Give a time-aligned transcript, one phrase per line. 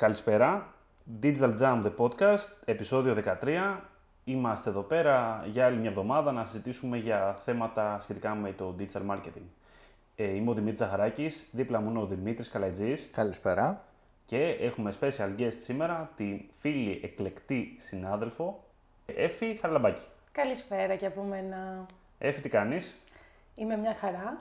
[0.00, 0.74] Καλησπέρα.
[1.22, 3.80] Digital Jam The Podcast, επεισόδιο 13.
[4.24, 9.10] Είμαστε εδώ πέρα για άλλη μια εβδομάδα να συζητήσουμε για θέματα σχετικά με το digital
[9.10, 9.46] marketing.
[10.16, 13.84] Ε, είμαι ο Δημήτρης Ζαχαράκης, δίπλα μου είναι ο Δημήτρης Καλατζής Καλησπέρα.
[14.24, 18.64] και έχουμε special guest σήμερα, τη φίλη εκλεκτή συνάδελφο,
[19.06, 20.04] Έφη Χαραλαμπάκη.
[20.32, 21.86] Καλησπέρα και από μένα.
[22.18, 22.94] Έφη, τι κάνεις;
[23.54, 24.38] Είμαι μια χαρά.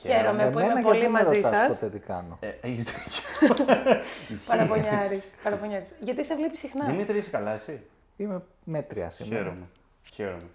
[0.00, 0.20] Χαίρομαι.
[0.22, 1.68] Χαίρομαι που Εμένα είμαι γιατί πολύ με μαζί ρωτάς σας.
[1.68, 2.36] ποτέ τι κάνω.
[2.40, 3.64] Ε, έχεις δίκιο.
[4.34, 4.46] Ισχύει.
[4.48, 5.24] Παραπονιάρης.
[5.44, 5.88] Παραπονιάρης.
[6.00, 7.80] Γιατί σε βλέπει συχνά; Δημήτρη, είσαι καλά εσύ;
[8.16, 9.42] Είμαι μέτρια σήμερα.
[9.42, 9.66] Χαίρομαι.
[10.14, 10.48] Χαίρομαι.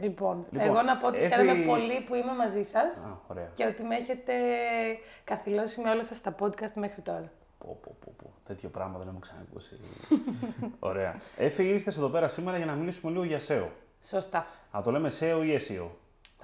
[0.00, 3.48] Λοιπόν, Λοιπόν, εγώ να πω ότι Εφη- χαίρομαι πολύ που είμαι μαζί σας Α, ωραία.
[3.54, 4.32] και ότι με έχετε
[5.24, 7.30] καθυλώσει με όλα σας τα podcast μέχρι τώρα.
[7.58, 8.32] Πω, πω, πω, πω.
[8.46, 9.80] Τέτοιο πράγμα δεν έχω ξανακούσει.
[10.90, 11.16] Ωραία.
[11.36, 13.66] Έφη, ήρθες εδώ πέρα σήμερα για να μιλήσουμε λίγο για SEO.
[14.04, 14.46] Σωστά.
[14.72, 15.86] Να το λέμε SEO ή SEO.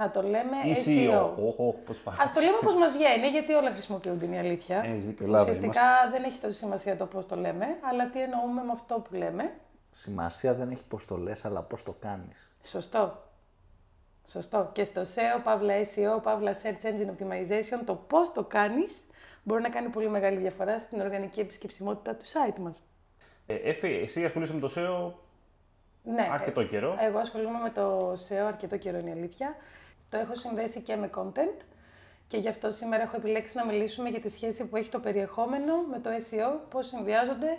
[0.00, 1.30] Θα το λέμε Ή SEO.
[1.46, 2.14] Όχο, πώς πάει.
[2.14, 4.82] Α το λέμε πώς μας βγαίνει, γιατί όλα χρησιμοποιούνται, είναι η αλήθεια.
[4.84, 8.20] Ε, έχεις δίκιο, Ελλάδα Ουσιαστικά δεν έχει τόση σημασία το πώς το λέμε, αλλά τι
[8.22, 9.52] εννοούμε με αυτό που λέμε.
[9.90, 12.48] Σημασία δεν έχει πώς το λες, αλλά πώς το κάνεις.
[12.64, 13.22] Σωστό.
[14.26, 14.70] Σωστό.
[14.72, 18.96] Και στο SEO, παύλα SEO, παύλα Search Engine Optimization, το πώς το κάνεις
[19.42, 22.82] μπορεί να κάνει πολύ μεγάλη διαφορά στην οργανική επισκεψιμότητα του site μας.
[23.46, 25.12] Ε, Έφη, εσύ ασχολείσαι με το SEO
[26.02, 26.28] Ναι.
[26.32, 26.96] αρκετό καιρό.
[27.00, 29.56] ε, Εγώ ασχολούμαι με το SEO αρκετό καιρό, είναι η αλήθεια.
[30.10, 31.60] Το έχω συνδέσει και με content
[32.26, 35.74] και γι' αυτό σήμερα έχω επιλέξει να μιλήσουμε για τη σχέση που έχει το περιεχόμενο
[35.90, 37.58] με το SEO, πώς συνδυάζονται,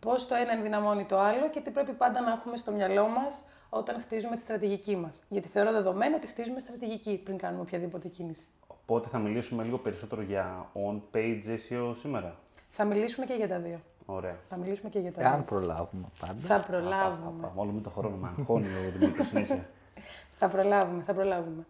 [0.00, 3.42] πώς το ένα ενδυναμώνει το άλλο και τι πρέπει πάντα να έχουμε στο μυαλό μας
[3.68, 5.22] όταν χτίζουμε τη στρατηγική μας.
[5.28, 8.42] Γιατί θεωρώ δεδομένο ότι χτίζουμε στρατηγική πριν κάνουμε οποιαδήποτε κίνηση.
[8.66, 12.36] Οπότε θα μιλήσουμε λίγο περισσότερο για on-page SEO σήμερα;
[12.70, 13.80] Θα μιλήσουμε και για τα δύο.
[14.06, 14.36] Ωραία.
[14.48, 15.42] Θα μιλήσουμε και για τα Εάν δύο.
[15.44, 16.40] προλάβουμε πάντα.
[16.40, 17.42] Θα προλάβουμε.
[17.42, 19.68] Πα, όλο με το χρόνο με αγχώνει ο Δημήτρη συνέχεια.
[20.38, 21.66] Θα προλάβουμε, θα προλάβουμε.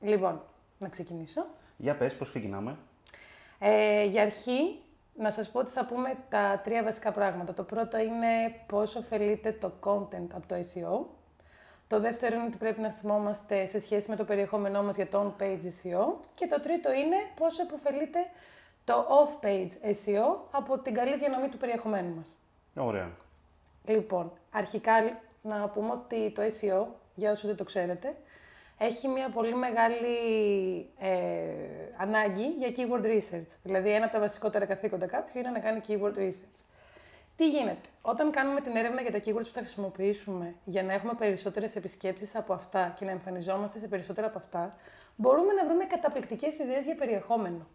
[0.00, 0.42] Λοιπόν,
[0.78, 1.46] να ξεκινήσω.
[1.76, 2.76] Για πες, πώς ξεκινάμε.
[3.58, 4.78] Ε, για αρχή,
[5.14, 7.54] να σας πω ότι θα πούμε τα τρία βασικά πράγματα.
[7.54, 11.06] Το πρώτο είναι πώς ωφελείται το content από το SEO.
[11.86, 15.34] Το δεύτερο είναι ότι πρέπει να θυμόμαστε σε σχέση με το περιεχόμενό μας για το
[15.38, 16.04] on-page SEO.
[16.34, 18.18] Και το τρίτο είναι πόσο επωφελείται
[18.84, 22.36] το off-page SEO από την καλή διανομή του περιεχομένου μας.
[22.76, 23.10] Ωραία.
[23.84, 24.92] Λοιπόν, αρχικά
[25.42, 28.16] να πούμε ότι το SEO, για όσους δεν το ξέρετε,
[28.78, 30.16] έχει μια πολύ μεγάλη
[30.98, 31.10] ε,
[31.96, 33.56] ανάγκη για keyword research.
[33.62, 36.58] Δηλαδή, ένα από τα βασικότερα καθήκοντα κάποιου είναι να κάνει keyword research.
[37.38, 41.14] Τι γίνεται, όταν κάνουμε την έρευνα για τα keywords που θα χρησιμοποιήσουμε για να έχουμε
[41.14, 44.76] περισσότερες επισκέψεις από αυτά και να εμφανιζόμαστε σε περισσότερα από αυτά,
[45.16, 47.66] μπορούμε να βρούμε καταπληκτικές ιδέες για περιεχόμενο.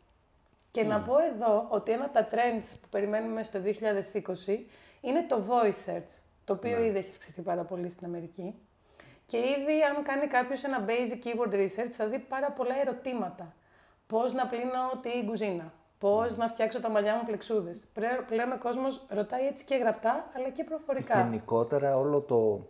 [0.72, 3.70] Και να πω εδώ ότι ένα από τα trends που περιμένουμε στο 2020
[5.02, 8.56] είναι το voice search, το οποίο ήδη έχει αυξηθεί πάρα πολύ στην Αμερική.
[9.26, 13.54] Και ήδη αν κάνει κάποιος ένα basic keyword research θα δει πάρα πολλά ερωτήματα.
[14.08, 18.58] Πώς να πλύνω την κουζίνα, πώς να φτιάξω τα μαλλιά μου πλεξούδες; Πρέ- Πλέον ο
[18.58, 21.22] κόσμος ρωτάει έτσι και γραπτά, αλλά και προφορικά.
[21.22, 22.68] Γενικότερα όλο το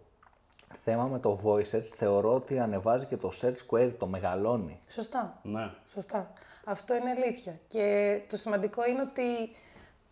[0.84, 4.80] θέμα με το voice search θεωρώ ότι ανεβάζει και το search query, το μεγαλώνει.
[4.90, 5.40] Σωστά.
[5.44, 5.70] Ναι.
[5.94, 6.32] Σωστά.
[6.66, 7.60] Αυτό είναι αλήθεια.
[7.68, 9.56] Και το σημαντικό είναι ότι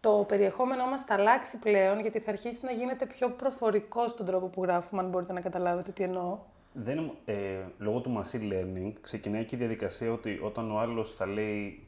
[0.02, 4.48] το περιεχόμενό μας θα αλλάξει πλέον, γιατί θα αρχίσει να γίνεται πιο προφορικό στον τρόπο
[4.48, 6.38] που γράφουμε, αν μπορείτε να καταλάβετε τι εννοώ.
[6.74, 11.14] Δεν, είναι- ε, λόγω του machine learning ξεκινάει και η διαδικασία ότι όταν ο άλλος
[11.14, 11.88] θα λέει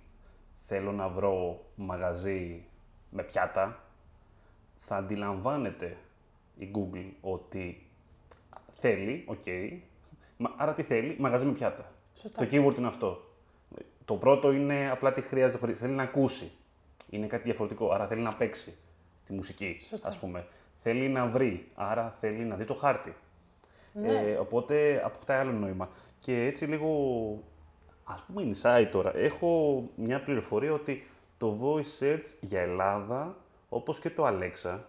[0.60, 2.64] θέλω να βρω μαγαζί
[3.10, 3.84] με πιάτα,
[4.78, 5.98] θα αντιλαμβάνεται
[6.58, 7.88] η Google ότι
[8.80, 9.44] θέλει, οκ,
[10.38, 11.92] μα- άρα τι θέλει, μαγαζί με πιάτα.
[12.16, 12.46] Σωστά.
[12.46, 13.24] Το keyword είναι αυτό.
[14.06, 16.52] Το πρώτο είναι απλά τι χρειάζεται, χωρί- θέλει να ακούσει.
[17.14, 18.76] Είναι κάτι διαφορετικό, άρα θέλει να παίξει
[19.26, 20.08] τη μουσική, Σωστά.
[20.08, 20.48] ας πούμε.
[20.76, 23.16] Θέλει να βρει, άρα θέλει να δει το χάρτη.
[23.94, 24.14] Ναι.
[24.14, 25.90] Ε, οπότε αποκτάει άλλο νόημα.
[26.18, 26.90] Και έτσι λίγο,
[28.04, 31.08] ας πούμε inside τώρα, έχω μια πληροφορία ότι
[31.38, 33.36] το voice search για Ελλάδα,
[33.70, 34.80] όπως και το Alexa,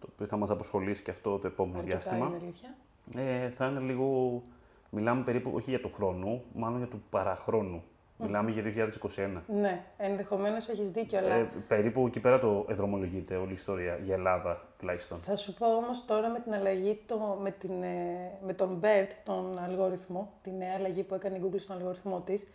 [0.00, 2.76] το οποίο θα μας απασχολήσει και αυτό το επόμενο Αρκετά διάστημα, είναι αλήθεια.
[3.16, 4.42] ε, θα είναι λίγο,
[4.90, 7.82] μιλάμε περίπου, όχι για το χρόνο, μάλλον για του παραχρόνου.
[8.18, 9.42] Μιλάμε για 2021.
[9.46, 14.14] Ναι, ενδεχομένως έχεις δίκιο, αλλά Ε, περίπου εκεί πέρα το εδρομολογείται όλη η ιστορία, για
[14.14, 15.18] Ελλάδα τουλάχιστον.
[15.18, 19.08] θα σου πω όμως τώρα με την αλλαγή, το, με, την, ε, με τον BERT,
[19.24, 22.46] τον αλγόριθμο, τη νέα αλλαγή που έκανε η Google στον αλγόριθμό της,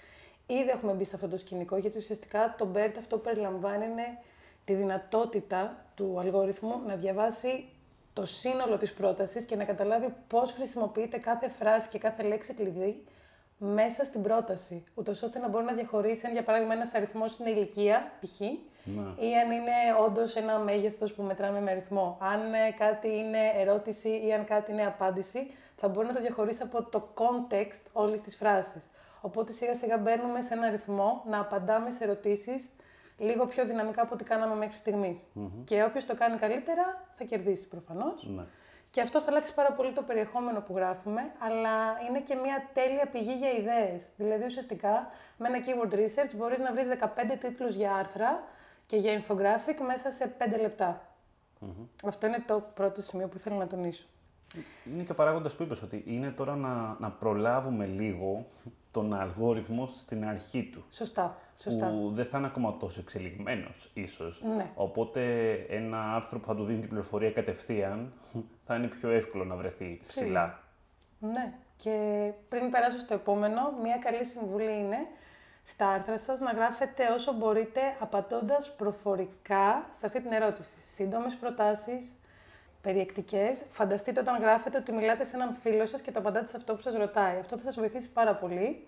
[0.46, 4.18] ήδη έχουμε μπει σε αυτό το σκηνικό, γιατί ουσιαστικά το BERT αυτό που περιλαμβάνει είναι
[4.66, 7.66] τη δυνατότητα του αλγόριθμου να διαβάσει
[8.14, 13.04] το σύνολο της πρότασης και να καταλάβει πώς χρησιμοποιείται κάθε φράση και κάθε λέξη κλειδί
[13.64, 17.50] μέσα στην πρόταση, ούτως ώστε να μπορεί να διαχωρίσει αν για παράδειγμα ένας αριθμός είναι
[17.50, 18.40] ηλικία, π.χ.,
[18.84, 19.28] Ναι.
[19.28, 19.72] ή αν είναι
[20.06, 22.18] όντως ένα μέγεθος που μετράμε με αριθμό.
[22.22, 26.64] Αν ε, κάτι είναι ερώτηση ή αν κάτι είναι απάντηση, θα μπορεί να το διαχωρίσει
[26.64, 28.90] από το context όλης της φράσης.
[29.22, 32.70] Οπότε σιγά σιγά μπαίνουμε σε ένα αριθμό να απαντάμε σε ερωτήσεις
[33.18, 35.28] λίγο πιο δυναμικά από ό,τι κάναμε μέχρι στιγμής.
[35.64, 38.28] Και όποιος το κάνει καλύτερα θα κερδίσει προφανώς.
[38.36, 38.44] Ναι.
[38.92, 41.72] Και αυτό θα αλλάξει πάρα πολύ το περιεχόμενο που γράφουμε, αλλά
[42.10, 44.08] είναι και μια τέλεια πηγή για ιδέες.
[44.18, 48.44] Δηλαδή, ουσιαστικά, με ένα keyword research μπορείς να βρεις 15 τίτλους για άρθρα
[48.86, 51.02] και για infographic μέσα σε 5 λεπτα
[52.06, 54.06] Αυτό είναι το πρώτο σημείο που ήθελα να τονίσω.
[54.94, 58.46] Είναι και ο παράγοντας που είπες ότι είναι τώρα να, να προλάβουμε λίγο
[58.92, 60.84] τον αλγόριθμο στην αρχή του.
[60.92, 61.38] Σωστά.
[61.58, 61.88] Σωστά.
[61.88, 64.42] Που δεν θα είναι ακόμα τόσο εξελιγμένος, ίσως.
[64.56, 64.72] Ναι.
[64.76, 68.14] Οπότε ένα άρθρο που θα του δίνει την πληροφορία κατευθείαν
[68.66, 70.60] θα είναι πιο εύκολο να βρεθεί ψηλά.
[71.20, 71.54] Ναι.
[71.76, 74.98] Και πριν περάσω στο επόμενο, μια καλή συμβουλή είναι
[75.64, 80.78] στα άρθρα σας να γράφετε όσο μπορείτε απαντώντας προφορικά σε αυτή την ερώτηση.
[80.82, 82.12] Σύντομες προτάσεις,
[82.82, 83.62] περιεκτικές.
[83.70, 86.82] Φανταστείτε όταν γράφετε ότι μιλάτε σε έναν φίλο σας και το απαντάτε σε αυτό που
[86.82, 87.38] σας ρωτάει.
[87.40, 88.88] Αυτό θα σας βοηθήσει πάρα πολύ.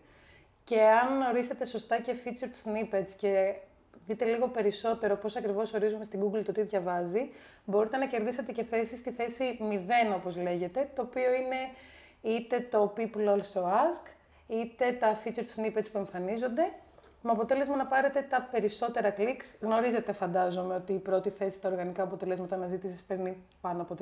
[0.63, 3.55] Και αν ορίσετε σωστά και featured snippets και
[4.05, 7.29] δείτε λίγο περισσότερο πώς ακριβώς ορίζουμε στην Google το τι διαβάζει,
[7.65, 11.57] μπορείτε να κερδίσετε και θέση στη θέση 0 όπως λέγεται, το οποίο είναι
[12.21, 14.07] είτε το people also ask,
[14.47, 16.71] είτε τα featured snippets που εμφανίζονται,
[17.25, 19.59] με αποτέλεσμα να πάρετε τα περισσότερα clicks.
[19.61, 23.95] Γνωρίζετε, φαντάζομαι, ότι η πρώτη θέση στα οργανικά αποτελέσματα αναζήτησης παίρνει πάνω από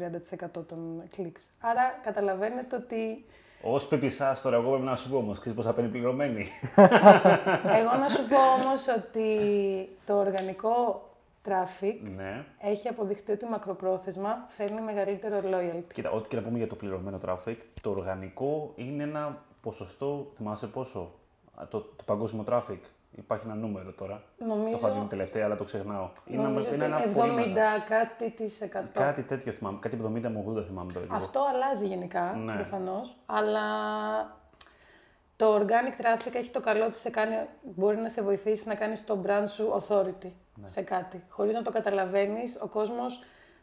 [0.57, 1.41] 30% των clicks.
[1.61, 3.25] Άρα καταλαβαίνετε ότι.
[3.63, 6.47] Ω πεπισάς, τώρα εγώ πρέπει να σου πω όμως, ξέρεις πώ θα παίρνει πληρωμένη.
[7.79, 9.29] εγώ να σου πω όμως ότι
[10.05, 11.05] το οργανικό
[11.47, 12.45] traffic ναι.
[12.59, 15.93] έχει αποδειχτεί ότι μακροπρόθεσμα φέρνει μεγαλύτερο loyalty.
[15.93, 20.67] Κοίτα, ό,τι και να πούμε για το πληρωμένο traffic, το οργανικό είναι ένα ποσοστό, θυμάσαι
[20.67, 21.11] πόσο,
[21.69, 22.79] το, το παγκόσμιο traffic;
[23.21, 24.23] Υπάρχει ένα νούμερο τώρα.
[24.37, 24.77] Νομίζω...
[24.77, 26.09] Το είχα δει τελευταία, αλλά το ξεχνάω.
[26.25, 27.53] Νομίζω είναι, ένα 70 πολύ...
[27.87, 28.99] κάτι της εκατό.
[28.99, 29.77] Κάτι τέτοιο θυμάμαι.
[29.81, 31.05] Κάτι 70 με 80 θυμάμαι τώρα.
[31.09, 32.53] Αυτό αλλάζει γενικά, ναι.
[32.53, 33.15] προφανώς.
[33.25, 33.61] Αλλά
[35.35, 39.05] το organic traffic έχει το καλό ότι σε κάνει, μπορεί να σε βοηθήσει να κάνεις
[39.05, 40.67] το brand σου authority ναι.
[40.67, 41.23] σε κάτι.
[41.29, 43.05] Χωρίς να το καταλαβαίνεις, ο κόσμο.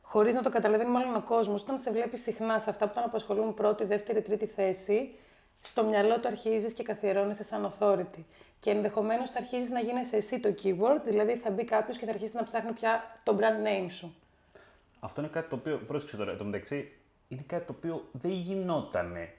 [0.02, 3.04] Χωρίς να το καταλαβαίνει, μάλλον ο κόσμος, όταν σε βλέπει συχνά σε αυτά που τον
[3.04, 5.18] απασχολούν πρώτη, δεύτερη, τρίτη θέση,
[5.60, 8.22] στο μυαλό του αρχίζεις και καθιερώνεσαι σαν authority.
[8.60, 12.10] Και ενδεχομένως θα αρχίσει να γίνεσαι εσύ το keyword, δηλαδή θα μπει κάποιος και θα
[12.10, 14.14] αρχίσει να ψάχνει πια το brand name σου.
[15.00, 16.92] Αυτό είναι κάτι το οποίο, πρόσεξε τώρα, το μεταξύ,
[17.28, 19.34] είναι κάτι το οποίο δεν γινότανε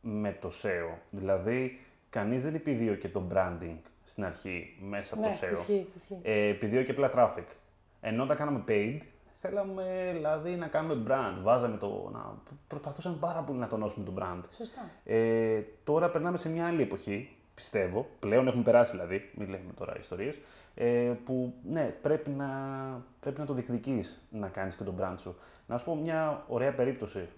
[0.00, 0.96] με το SEO.
[1.10, 1.80] Δηλαδή,
[2.10, 5.52] κανείς δεν επιδίωκε το branding στην αρχή μέσα από ναι, το SEO.
[5.52, 6.18] Ισχύει, ισχύει.
[6.22, 7.46] Ε, επιδίωκε απλά traffic.
[8.00, 8.98] Ενώ όταν κάναμε paid,
[9.40, 11.42] θέλαμε δηλαδή να κάνουμε brand.
[11.42, 12.10] Βάζαμε το.
[12.12, 12.34] Να...
[12.66, 14.40] Προσπαθούσαμε πάρα πολύ να τονώσουμε το brand.
[14.50, 14.80] Σωστά.
[15.04, 18.06] Ε, τώρα περνάμε σε μια άλλη εποχή, πιστεύω.
[18.18, 20.38] Πλέον έχουμε περάσει δηλαδή, μην λέμε τώρα ιστορίες.
[20.74, 22.48] Ε, που ναι, πρέπει να,
[23.20, 25.36] πρέπει να το διεκδικείς να κάνεις και τον brand σου.
[25.66, 27.28] Να σου πω μια ωραία περίπτωση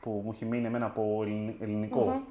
[0.00, 1.22] που μου έχει μείνει εμένα από
[1.60, 2.22] ελληνικό.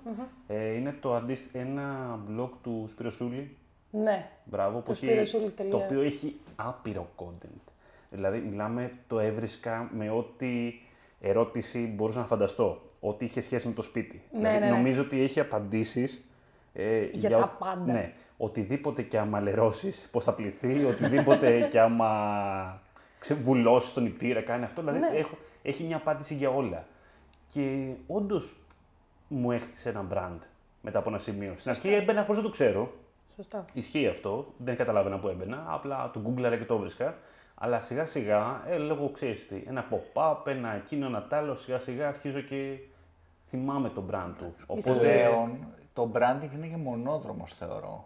[0.48, 3.57] Ε, είναι το αντίστοιχο, ένα blog του Σπύρος Σούλη.
[3.92, 4.30] Ναι.
[4.44, 5.38] Μπράβο, το, έχει,
[5.69, 7.73] το οποίο έχει άπειρο content.
[8.13, 10.74] Δηλαδή, μιλάμε, το έβρισκα με ό,τι
[11.21, 12.81] ερώτηση μπορούσα να φανταστώ.
[13.00, 14.21] Ό,τι είχε σχέση με το σπίτι.
[14.31, 14.71] Ναι, δηλαδή, ναι, ναι.
[14.71, 16.24] Νομίζω ότι έχει απαντήσεις.
[16.74, 17.94] Ε, για, για, τα πάντα.
[17.94, 18.13] Ναι.
[18.38, 22.81] Οτιδήποτε και άμα λερώσεις, πώς θα πληθεί, οτιδήποτε και άμα
[23.42, 24.81] βουλώσει τον νηπτήρα, κάνει αυτό.
[24.81, 25.07] Δηλαδή, ναι.
[25.13, 26.86] έχω, έχει μια απάντηση για όλα.
[27.48, 28.56] Και όντως
[29.27, 30.39] μου έχτισε ένα brand
[30.81, 31.54] μετά από ένα σημείο.
[31.57, 32.94] Στην αρχή έμπαινα χωρίς να το ξέρω.
[33.36, 33.65] Σωστά.
[33.74, 34.54] Ισχύει αυτό.
[34.57, 35.65] Δεν καταλάβαινα που έμπαινα.
[35.68, 37.18] Απλά το Google και το βρίσκα.
[37.56, 42.08] Αλλά σιγά σιγά, ε, λέγω, ξέρεις τι, ένα pop-up, ένα εκείνο, ένα τ' σιγά σιγά
[42.08, 42.77] αρχίζω και
[43.48, 44.56] θυμάμαι το brand του.
[44.66, 45.00] Οπότε...
[45.00, 48.06] Πλέον, το branding είναι και μονόδρομος, θεωρώ.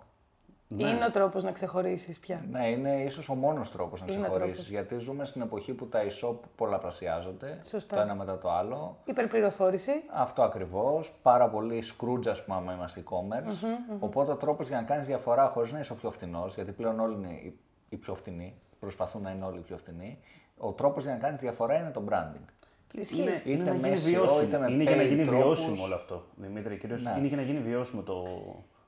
[0.69, 0.89] Ναι.
[0.89, 2.39] Είναι ο τρόπος να ξεχωρίσεις πια.
[2.51, 4.69] Ναι, είναι ίσως ο μόνος τρόπος να ξεχωρίσεις.
[4.69, 7.61] Γιατί ζούμε στην εποχή που τα e-shop πολλαπλασιάζονται.
[7.63, 7.95] Σωστά.
[7.95, 8.97] Το ένα μετά το άλλο.
[9.05, 9.91] Υπερπληροφόρηση.
[10.13, 11.13] Αυτό ακριβώς.
[11.21, 13.47] Πάρα πολύ scrooge, ας πούμε, άμα είμαστε e-commerce.
[13.47, 13.99] Mm-hmm, mm-hmm.
[13.99, 16.99] Οπότε ο τρόπος για να κάνεις διαφορά χωρίς να είσαι ο πιο φθηνός, γιατί πλέον
[16.99, 17.53] όλοι είναι
[17.89, 20.19] οι πιο φθηνοί, προσπαθούν να είναι όλοι πιο φθηνοί.
[20.57, 22.45] Ο τρόπος για να κάνεις διαφορά είναι το branding.
[22.93, 24.67] Είναι, είναι, είναι, να γίνει βιώσιμο.
[24.67, 26.25] Είναι για να γίνει βιώσιμο όλο αυτό.
[26.35, 27.15] Δημήτρη, κυρίως, ναι.
[27.17, 28.23] είναι για να γίνει βιώσιμο το,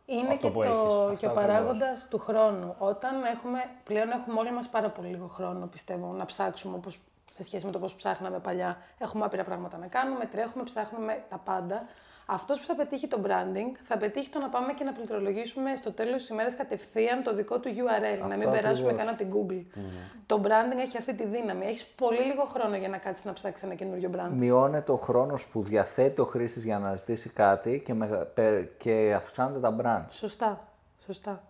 [0.10, 1.20] είναι αυτό και, που το, έχεις.
[1.20, 2.76] και ο παράγοντας του χρόνου.
[2.78, 7.00] Όταν έχουμε, πλέον έχουμε όλοι μας πάρα πολύ λίγο χρόνο, πιστεύω, να ψάξουμε όπως,
[7.32, 8.78] σε σχέση με το πώς ψάχναμε παλιά.
[8.98, 11.86] Έχουμε άπειρα πράγματα να κάνουμε, τρέχουμε, ψάχνουμε τα πάντα.
[12.32, 15.92] Αυτός που θα πετύχει το branding θα πετύχει το να πάμε και να πληκτρολογήσουμε στο
[15.92, 19.30] τέλος της ημέρας κατευθείαν το δικό του URL, Αυτό να μην περάσουμε καν από την
[19.34, 19.78] Google.
[19.78, 19.82] Mm.
[20.26, 21.66] Το branding έχει αυτή τη δύναμη.
[21.66, 24.30] Έχεις πολύ λίγο χρόνο για να κάτσεις να ψάξεις ένα καινούριο brand.
[24.32, 28.30] Μειώνεται ο χρόνος που διαθέτει ο χρήστης για να ζητήσει κάτι και, με,
[28.78, 30.12] και αυξάνονται τα brand.
[30.12, 30.68] Σωστά.
[31.06, 31.44] Σωστά.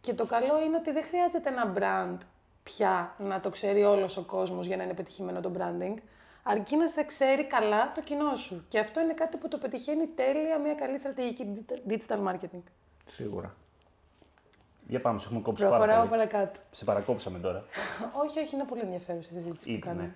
[0.00, 2.18] Και το καλό είναι ότι δεν χρειάζεται ένα brand
[2.62, 5.94] πια να το ξέρει όλος ο κόσμος για να είναι πετυχημένο το branding
[6.42, 8.64] αρκεί να σε ξέρει καλά το κοινό σου.
[8.68, 12.62] Και αυτό είναι κάτι που το πετυχαίνει τέλεια μια καλή στρατηγική digital marketing.
[13.06, 13.54] Σίγουρα.
[14.86, 16.10] Για πάμε, σε έχουμε κόψει Προχωράω πάρα πολύ.
[16.10, 16.60] παρακάτω.
[16.70, 17.64] Σε παρακόψαμε τώρα.
[18.24, 20.14] όχι, όχι, είναι πολύ ενδιαφέρουσα η συζήτηση που Ήταν, κάνουμε.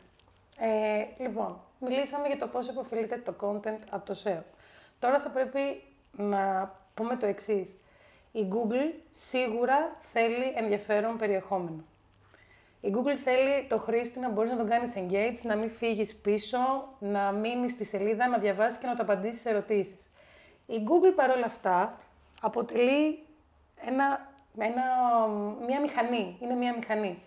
[0.58, 4.40] Ε, λοιπόν, μιλήσαμε για το πώς υποφελείται το content από το SEO.
[4.98, 7.76] Τώρα θα πρέπει να πούμε το εξής.
[8.32, 11.84] Η Google σίγουρα θέλει ενδιαφέρον περιεχόμενο.
[12.86, 16.58] Η Google θέλει το χρήστη να μπορείς να τον κάνεις engage, να μην φύγεις πίσω,
[16.98, 20.10] να μείνεις στη σελίδα, να διαβάσεις και να του απαντήσεις σε ερωτήσεις.
[20.66, 21.98] Η Google παρόλα αυτά
[22.40, 23.18] αποτελεί
[23.86, 24.82] ένα, ένα,
[25.66, 27.22] μια μηχανή, είναι μια μηχανή.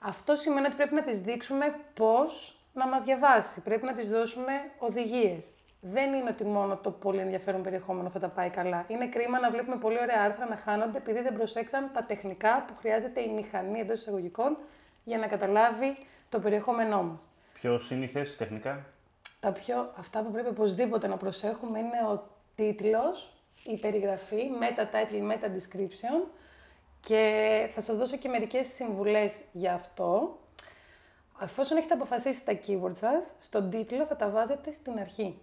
[0.00, 4.52] Αυτό σημαίνει ότι πρέπει να της δείξουμε πώς να μας διαβάσει, πρέπει να της δώσουμε
[4.78, 5.54] οδηγίες.
[5.80, 8.84] Δεν είναι ότι μόνο το πολύ ενδιαφέρον περιεχόμενο θα τα πάει καλά.
[8.88, 12.74] Είναι κρίμα να βλέπουμε πολύ ωραία άρθρα να χάνονται επειδή δεν προσέξαν τα τεχνικά που
[12.78, 14.56] χρειάζεται η μηχανή εντός εισαγωγικών
[15.04, 15.96] για να καταλάβει
[16.28, 17.22] το περιεχόμενό μας.
[17.52, 18.86] Πιο σύνηθε τεχνικά;
[19.40, 23.32] Τα πιο, αυτά που πρέπει οπωσδήποτε να προσέχουμε είναι ο τίτλος,
[23.64, 26.28] η περιγραφή, meta title, meta description
[27.00, 30.38] και θα σας δώσω και μερικές συμβουλές για αυτό.
[31.42, 35.38] Εφόσον έχετε αποφασίσει τα keywords σας, στον τίτλο θα τα βάζετε στην αρχή.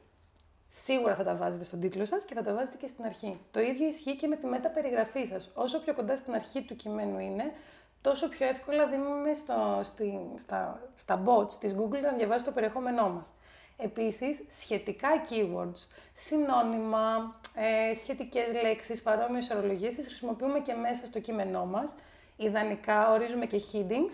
[0.68, 3.40] Σίγουρα θα τα βάζετε στον τίτλο σας και θα τα βάζετε και στην αρχή.
[3.52, 5.52] Το ίδιο ισχύει και με τη μεταπεριγραφή σας.
[5.54, 7.54] Όσο πιο κοντά στην αρχή του κειμένου είναι,
[8.02, 13.10] τόσο πιο εύκολα δίνουμε στο, στη, στα, στα bots της Google να διαβάσει το περιεχόμενό
[13.10, 13.30] μας.
[13.78, 21.66] Επίσης, σχετικά keywords, συνώνυμα, ε, σχετικές λέξεις, παρόμοιες ορολογίες, τις χρησιμοποιούμε και μέσα στο κείμενό
[21.66, 21.96] μας.
[22.38, 24.14] Ιδανικά ορίζουμε και headings,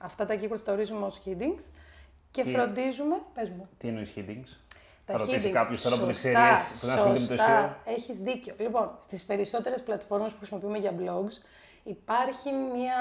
[0.00, 1.62] αυτά τα keywords τα ορίζουμε ως headings
[2.30, 4.56] και Τι- φροντίζουμε, πες μου, Τι εννοείς headings;
[5.04, 5.52] τα θα ρωτήσει headings.
[5.52, 7.76] κάποιος τώρα που είναι Σωστά, serious, που δεν ασχολείται με το σωστά.
[7.84, 7.90] SEO.
[7.92, 8.54] Έχεις δίκιο.
[8.58, 11.32] Λοιπόν, στις περισσότερες πλατφόρμες που χρησιμοποιούμε για blogs
[11.84, 12.96] υπάρχει μια,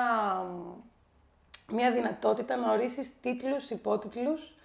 [1.71, 4.55] μια δυνατότητα να ορίσεις τίτλους, υπότιτλους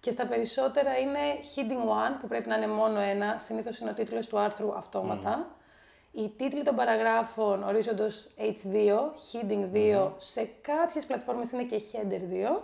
[0.00, 1.18] και στα περισσότερα είναι
[1.54, 5.56] heading 1 που πρέπει να είναι μόνο ένα, συνήθως είναι ο τίτλος του άρθρου αυτόματα.
[6.12, 8.96] Οι τίτλοι των παραγράφων ορίζοντος H2,
[9.32, 12.20] heading 2, σε κάποιες πλατφόρμες είναι και header
[12.56, 12.62] 2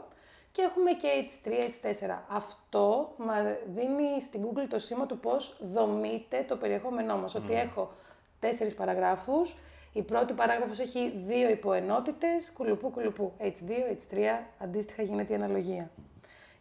[0.53, 2.19] και έχουμε και H3, H4.
[2.29, 7.35] Αυτό μας δίνει στην Google το σήμα του πώς δομείται το περιεχόμενό μας.
[7.35, 7.93] Ότι έχω
[8.39, 9.57] τέσσερις παραγράφους,
[9.99, 14.19] η πρώτη παράγραφος έχει δύο υποενότητες, κουλουπού κουλουπού, H2, H3,
[14.59, 15.91] αντίστοιχα γίνεται η αναλογία.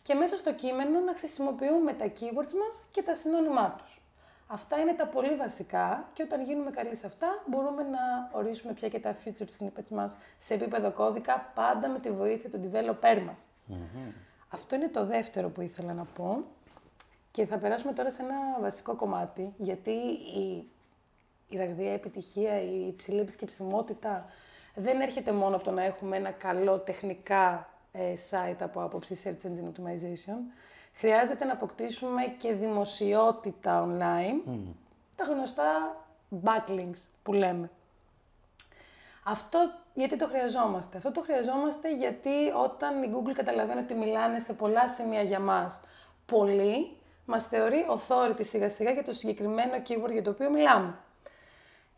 [0.01, 4.01] Και μέσα στο κείμενο να χρησιμοποιούμε τα keywords μας και τα συνώνυμά τους.
[4.47, 7.99] Αυτά είναι τα πολύ βασικά και όταν γίνουμε καλοί σε αυτά μπορούμε να
[8.31, 12.59] ορίσουμε πια και τα featured snippets μας σε επίπεδο κώδικα πάντα με τη βοήθεια του
[12.63, 13.41] developer μας.
[14.49, 16.43] Αυτό είναι το δεύτερο που ήθελα να πω
[17.31, 20.69] και θα περάσουμε τώρα σε ένα βασικό κομμάτι γιατί η,
[21.49, 24.25] η ραγδαία επιτυχία, η υψηλή επισκεψιμότητα
[24.75, 29.47] δεν έρχεται μόνο από το να έχουμε ένα καλό τεχνικά ε, site από άποψη search
[29.47, 30.37] engine optimization.
[30.93, 34.57] Χρειάζεται να αποκτήσουμε και δημοσιότητα online,
[35.15, 35.97] τα γνωστά
[36.43, 37.69] backlinks που λέμε.
[39.23, 44.53] Αυτό γιατί το χρειαζόμαστε; Αυτό το χρειαζόμαστε γιατί όταν η Google καταλαβαίνει ότι μιλάνε σε
[44.53, 45.81] πολλά σημεία για μας
[46.25, 50.97] πολύ, μας θεωρεί authority σιγά σιγά για το συγκεκριμένο keyword για το οποίο μιλάμε.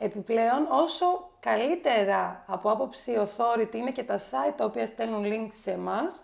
[0.01, 5.71] Επιπλέον, όσο καλύτερα από άποψη authority είναι και τα site τα οποία στέλνουν links σε
[5.71, 6.23] εμάς,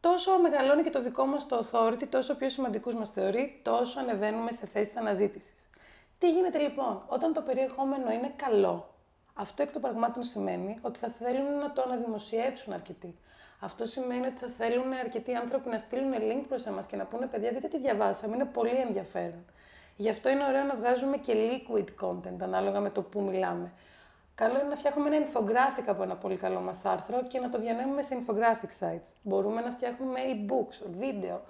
[0.00, 4.52] τόσο μεγαλώνει και το δικό μας το authority, τόσο πιο σημαντικούς μας θεωρεί, τόσο ανεβαίνουμε
[4.52, 5.70] σε θέσεις αναζήτησης.
[6.18, 8.94] Τι γίνεται λοιπόν, όταν το περιεχόμενο είναι καλό,
[9.34, 13.18] αυτό εκ των πραγμάτων σημαίνει ότι θα θέλουν να το αναδημοσιεύσουν αρκετοί.
[13.60, 17.26] Αυτό σημαίνει ότι θα θέλουν αρκετοί άνθρωποι να στείλουν link προς εμάς και να πούνε
[17.26, 19.44] παιδιά δείτε τι διαβάσαμε, είναι πολύ ενδιαφέρον.
[20.02, 23.72] Γι' αυτό είναι ωραίο να βγάζουμε και liquid content ανάλογα με το που μιλάμε.
[24.34, 27.58] Καλό είναι να φτιάχνουμε ένα infographic από ένα πολύ καλό μας άρθρο και να το
[27.58, 29.12] διανέμουμε σε infographic sites.
[29.22, 31.42] Μπορούμε να φτιάχνουμε e-books, βίντεο,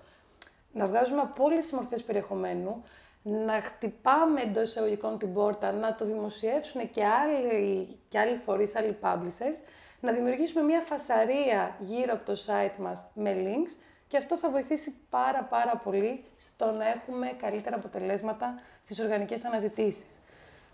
[0.73, 2.85] να βγάζουμε από όλες τις μορφές περιεχομένου,
[3.23, 8.99] να χτυπάμε εντός εισαγωγικών την πόρτα, να το δημοσιεύσουν και άλλοι, και άλλοι φορείς, άλλοι
[9.03, 9.65] publishers,
[10.01, 13.73] να δημιουργήσουμε μια φασαρία γύρω από το site μας με links
[14.13, 18.55] και αυτό θα βοηθήσει πάρα πάρα πολύ στο να έχουμε καλύτερα αποτελέσματα
[18.85, 20.19] στις οργανικές αναζητήσεις.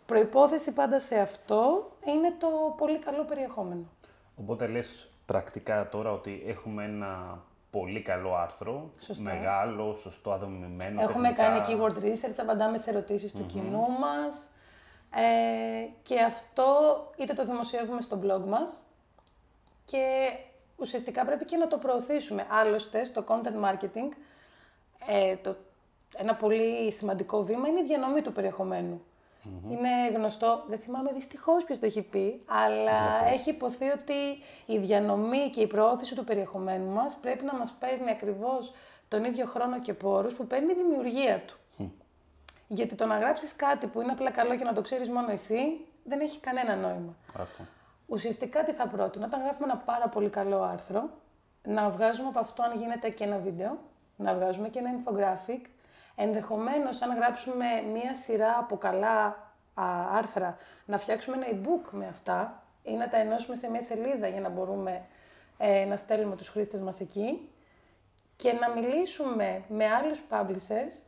[0.06, 3.84] Προϋπόθεση πάντα σε αυτό είναι το πολύ καλό περιεχόμενο.
[4.36, 9.22] Οπότε λες πρακτικά τώρα ότι έχουμε ένα πολύ καλό άρθρο, Σωστά.
[9.22, 11.02] μεγάλο, σωστό, αδομημένο.
[11.02, 11.42] Έχουμε τεχνικά.
[11.42, 14.48] κάνει keyword research, απαντάμε στις ερωτήσεις του κοινού μας
[15.10, 16.66] ε, και αυτό
[17.16, 18.78] είτε το δημοσιεύουμε στο blog μας
[19.84, 20.30] και
[20.78, 22.46] ουσιαστικά πρέπει και να το προωθήσουμε.
[22.50, 24.08] Άλλωστε, στο content marketing,
[25.06, 25.56] ε, το,
[26.16, 29.02] ένα πολύ σημαντικό βήμα είναι η διανομή του περιεχομενου
[29.70, 34.14] Είναι γνωστό, δεν θυμάμαι δυστυχώς ποιος το έχει πει, αλλά έχει υποθεί ότι
[34.66, 38.72] η διανομή και η προώθηση του περιεχομένου μας πρέπει να μας παίρνει ακριβώς
[39.08, 41.56] τον ίδιο χρόνο και πόρους που παίρνει η δημιουργία του.
[42.70, 45.86] Γιατί το να γράψεις κάτι που είναι απλά καλό και να το ξέρεις μόνο εσύ,
[46.04, 47.16] δεν έχει κανένα νόημα.
[47.38, 47.62] Αυτό.
[48.10, 51.10] Ουσιαστικά τι θα πρότεινα, όταν γράφουμε ένα πάρα πολύ καλό άρθρο,
[51.62, 53.78] να βγάζουμε από αυτό αν γίνεται και ένα βίντεο,
[54.16, 55.64] να βγάζουμε και ένα infographic,
[56.14, 59.24] ενδεχομένως αν γράψουμε μία σειρά από καλά
[59.74, 64.28] α, άρθρα, να φτιάξουμε ένα e-book με αυτά ή να τα ενώσουμε σε μία σελίδα
[64.28, 65.02] για να μπορούμε
[65.58, 67.50] ε, να στέλνουμε τους χρήστες μας εκεί
[68.36, 71.02] και να μιλήσουμε με άλλους publishers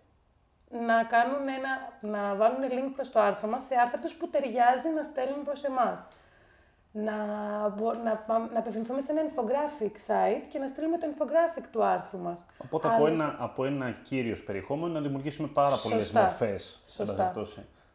[0.70, 4.88] να, κάνουν ένα, να βάλουν link προς το άρθρο μας σε άρθρα τους που ταιριάζει
[4.88, 6.06] να στέλνουν προς εμάς.
[6.92, 7.14] Να,
[7.76, 11.84] μπο- να, πα- να απευθυνθούμε σε ένα infographic site και να στείλουμε το infographic του
[11.84, 12.46] άρθρου μας.
[12.58, 16.20] Οπότε από Άλλωστε- ένα, από ένα κύριος περιεχόμενο να δημιουργήσουμε πάρα πολλές Σωστά.
[16.20, 16.82] μορφές.
[16.86, 17.32] Σωστά.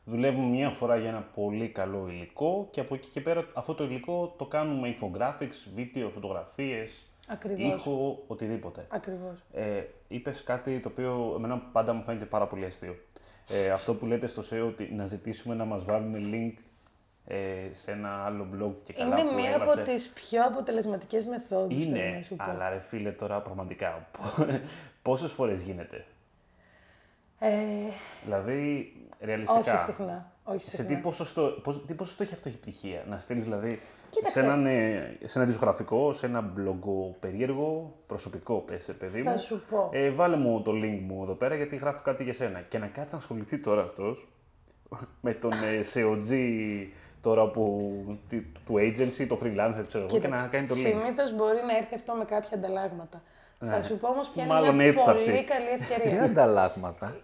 [0.07, 3.83] Δουλεύουμε μια φορά για ένα πολύ καλό υλικό και από εκεί και πέρα αυτό το
[3.83, 7.73] υλικό το κάνουμε infographics, βίντεο, φωτογραφίες, Ακριβώς.
[7.75, 8.85] ήχο, οτιδήποτε.
[8.89, 9.43] Ακριβώς.
[9.53, 12.95] Ε, Είπες κάτι το οποίο εμένα πάντα μου φαίνεται πάρα πολύ αστείο.
[13.49, 16.59] Ε, αυτό που λέτε στο SEO ότι να ζητήσουμε να μας βάλουν link
[17.27, 17.37] ε,
[17.71, 19.71] σε ένα άλλο blog και καλά Είναι που μία έγραψε.
[19.73, 21.83] από τις πιο αποτελεσματικές μεθόδους.
[21.83, 22.43] θέλω να Είναι, σου πω.
[22.43, 24.07] αλλά ρε φίλε τώρα πραγματικά,
[25.01, 26.05] πόσες φορές γίνεται;
[27.39, 27.49] Ε,
[28.23, 29.73] Δηλαδή, ρεαλιστικά.
[29.73, 30.31] όχι συχνά.
[30.43, 30.85] Όχι Σε συχνά.
[30.85, 33.79] τι ποσοστό, πώς- τι ποσοστό έχει αυτό η επιτυχία, να στείλεις δηλαδή
[34.09, 34.39] Κοίταξε.
[34.39, 39.39] σε, έναν, ε, σε ένα δισκογραφικό, σε ένα μπλογκο περίεργο, προσωπικό πες, παιδί Θα μου.
[39.39, 39.89] σου πω.
[39.91, 42.59] Ε, βάλε μου το link μου εδώ πέρα γιατί γράφω κάτι για σένα.
[42.61, 44.27] Και να κάτσει να ασχοληθεί τώρα αυτός
[45.21, 46.31] με τον ε, SEOG
[47.25, 47.91] τώρα που,
[48.29, 50.77] τι- του agency, το freelancer, ξέρω εγώ, και να κάνει το link.
[50.77, 53.21] Συνήθως μπορεί να έρθει αυτό με κάποια ανταλλάγματα.
[53.59, 54.59] Θα σου πω όμως ποια είναι Ναι.
[54.59, 55.43] Μάλλον μια έτσι θα πολύ έρθει.
[55.43, 56.23] καλή Τι ευκαιρία.
[56.23, 57.15] ανταλλάγματα;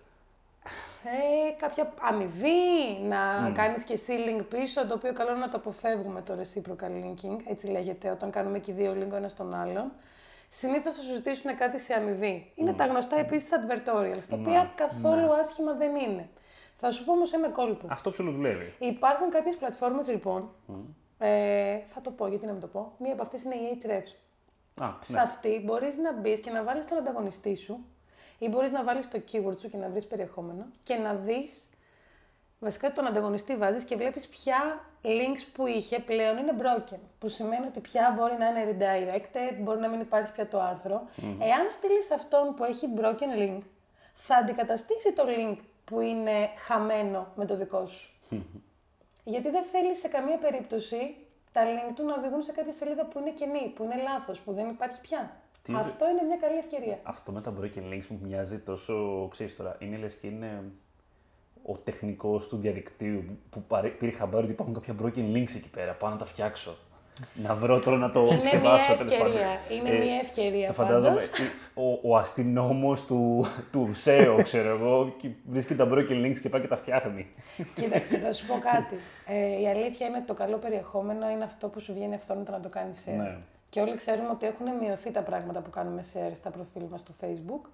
[1.04, 5.58] ε, κάποια αμοιβή, να κάνεις και εσύ link πίσω, το οποίο καλό είναι να το
[5.58, 9.54] αποφεύγουμε το reciprocal linking, έτσι λέγεται, όταν κάνουμε και οι δύο link ο ένας τον
[9.54, 9.92] άλλον.
[10.50, 12.52] Συνήθως θα σου ζητήσουν κάτι σε αμοιβή.
[12.56, 16.30] Είναι τα γνωστά επίσης advertorials, τα οποία καθόλου άσχημα δεν είναι.
[16.84, 17.88] Θα σου πω όμως ένα κόλπο.
[17.90, 18.74] Αυτό ψιλοδουλεύει.
[18.80, 20.50] Υπάρχουν κάποιες πλατφόρμες λοιπόν,
[21.18, 24.16] ε, θα το πω γιατί να μην το πω, μία από αυτές είναι η Ahrefs.
[24.84, 25.22] Α, Σε ναι.
[25.22, 27.86] αυτή μπορείς να μπεις και να βάλεις τον ανταγωνιστή σου
[28.38, 31.70] ή μπορείς να βάλεις το keyword σου και να βρεις περιεχόμενο και να δεις,
[32.60, 37.00] βασικά τον ανταγωνιστή βάζεις και βλέπεις ποια links που είχε πλέον είναι broken.
[37.20, 41.08] Που σημαίνει ότι πια μπορεί να είναι redirected, μπορεί να μην υπάρχει πια το άρθρο.
[41.40, 43.60] Εάν στείλεις αυτόν που έχει broken link,
[44.14, 48.12] θα αντικαταστήσει το link που είναι χαμένο με το δικό σου.
[49.24, 51.16] Γιατί δεν θέλεις σε καμία περίπτωση
[51.52, 54.52] τα link του να οδηγούν σε κάποια σελίδα που είναι κενή, που είναι λάθος, που
[54.54, 55.36] δεν υπάρχει πια.
[55.62, 57.00] Τι- Αυτό είναι μια καλή ευκαιρία.
[57.04, 60.64] Αυτό με τα broken links μου μοιάζει τόσο, ξέρεις τώρα, είναι λες και είναι
[61.66, 65.94] ο τεχνικός του διαδικτύου που πάρε- πήρε χαμπάρι ότι υπάρχουν κάποια broken links εκεί πέρα,
[65.94, 66.78] πάω να τα φτιάξω.
[67.44, 69.36] Να βρω τώρα να το Είναι σκευάσω μια τέλος πάντων.
[69.36, 69.60] ευκαιρία.
[69.70, 71.30] Είναι μια ευκαιρία Το φαντάζομαι, πάντως.
[71.74, 76.62] ο, ο αστυνόμος του, του SEO, ξέρω εγώ, και βρίσκει τα broken links και πάει
[76.62, 77.28] και τα φτιάχνει.
[77.76, 78.96] Κοίταξε, θα σου πω κάτι.
[79.28, 82.60] Ε, η αλήθεια είναι ότι το καλό περιεχόμενο είναι αυτό που σου βγαίνει αυθόρμητα να
[82.60, 83.18] το κάνεις share.
[83.18, 83.38] Ναι.
[83.70, 87.14] Και όλοι ξέρουμε ότι έχουν μειωθεί τα πράγματα που κάνουμε share στα προφίλ μας στο
[87.22, 87.70] Facebook.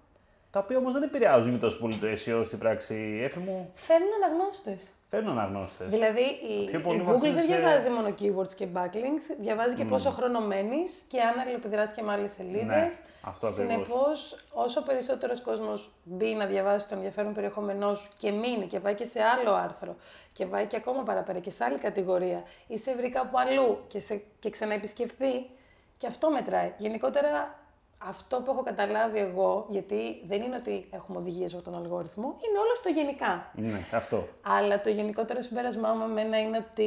[0.51, 3.21] Τα οποία όμως δεν επηρεάζουν και τόσο πολύ το SEO στην πράξη.
[3.23, 4.89] Έφη μου, Φέρνουν αναγνώστες.
[5.07, 5.87] φέρνουν αναγνώστες.
[5.89, 9.85] Δηλαδή η, Πιο η πολύ Google βασίζεσαι- δεν διαβάζει μόνο keywords και backlinks, διαβάζει και
[9.85, 12.65] πόσο χρόνο μένεις και αν αλληλεπιδράσει και με άλλες σελίδες.
[12.65, 12.87] Ναι,
[13.21, 13.71] αυτό ακριβώς.
[13.73, 18.93] Συνεπώς, όσο περισσότερος κόσμος μπει να διαβάσει το ενδιαφέρον περιεχόμενό σου και μείνει και πάει
[18.95, 19.95] και σε άλλο άρθρο
[20.33, 23.99] και πάει και ακόμα παραπέρα και σε άλλη κατηγορία ή σε βρει κάπου αλλού και,
[23.99, 25.49] σε, και ξαναεπισκεφθεί,
[25.97, 26.73] και αυτό μετράει.
[26.77, 27.59] Γενικότερα,
[27.97, 32.59] αυτό που έχω καταλάβει εγώ, γιατί δεν είναι ότι έχουμε οδηγίες από τον αλγόριθμο, είναι
[32.59, 33.51] όλα στο γενικά.
[33.55, 34.27] Ναι, αυτό.
[34.41, 36.83] Αλλά το γενικότερο συμπέρασμά μου εμένα είναι ότι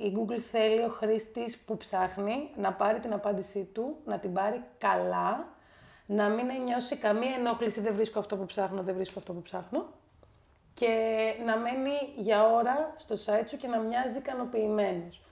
[0.00, 4.62] η Google θέλει ο χρήστης που ψάχνει να πάρει την απάντησή του, να την πάρει
[4.78, 5.48] καλά,
[6.06, 9.86] να μην νιώσει καμία ενόχληση δεν βρίσκω αυτό που ψάχνω, δεν βρίσκω αυτό που ψάχνω
[10.74, 10.94] και
[11.44, 15.22] να μένει για ώρα στο site σου και να μοιάζει ικανοποιημένος.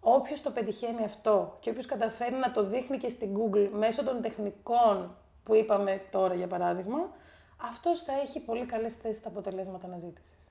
[0.00, 4.22] Όποιος το πετυχαίνει αυτό και όποιος καταφέρει να το δείχνει και στην Google μέσω των
[4.22, 7.10] τεχνικών που είπαμε τώρα για παράδειγμα,
[7.62, 10.48] αυτός θα έχει πολύ καλές θέσεις στα αποτελέσματα αναζήτησης.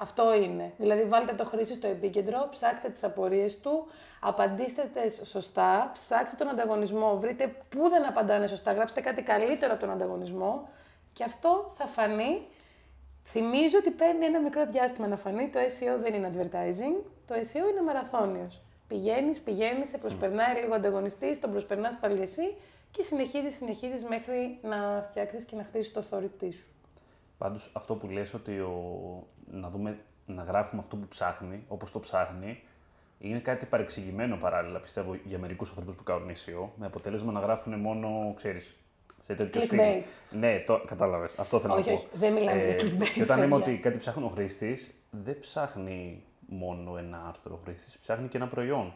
[0.00, 0.72] Αυτό είναι.
[0.76, 3.86] Δηλαδή βάλτε το χρήστη στο επίκεντρο, ψάξτε τις απορίες του,
[4.20, 9.80] απαντήστε τες σωστά, ψάξτε τον ανταγωνισμό, βρείτε πού δεν απαντάνε σωστά, γράψτε κάτι καλύτερο από
[9.80, 10.68] τον ανταγωνισμό
[11.12, 12.46] και αυτό θα φανεί.
[13.30, 17.70] Θυμίζω ότι παίρνει ένα μικρό διάστημα να φανεί, το SEO δεν είναι advertising, το SEO
[17.70, 18.60] είναι μαραθώνιος.
[18.88, 22.54] Πηγαίνεις, πηγαίνεις, σε προσπερνάει λίγο ο ανταγωνιστής, τον προσπερνάς πάλι εσύ
[22.90, 26.66] και συνεχίζεις, συνεχίζεις μέχρι να φτιάξεις και να χτίσεις το authority σου.
[27.38, 28.82] Πάντως αυτό που λες ότι ο...
[29.50, 32.62] να, δούμε, να γράφουμε αυτό που ψάχνει, όπως το ψάχνει,
[33.18, 37.74] είναι κάτι παρεξηγημένο παράλληλα, πιστεύω, για μερικούς ανθρώπους που κάνουν SEO, με αποτέλεσμα να γράφουν
[37.80, 38.76] μόνο, ξέρεις,
[39.28, 39.78] σε τέτοιο στυλ.
[39.82, 40.02] Clickbait.
[40.30, 41.34] Ναι, το κατάλαβες.
[41.38, 42.00] Αυτό θέλω Όχι, να πω.
[42.00, 43.72] όχι, δεν μιλάμε για clickbait, Και όταν λέμε παιδιά.
[43.72, 48.46] ότι κάτι ψάχνει ο χρήστης, δεν ψάχνει μόνο ένα άρθρο ο χρήστης, ψάχνει και ένα
[48.48, 48.94] προϊόν.